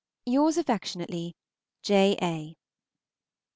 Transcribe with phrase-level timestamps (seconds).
[0.25, 1.35] Yours affectionately,
[1.83, 2.17] J.
[2.23, 2.55] A.